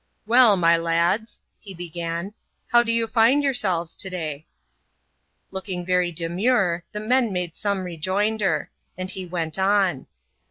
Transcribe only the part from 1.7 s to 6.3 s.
began," how do you find yourselves, to day?" Looking very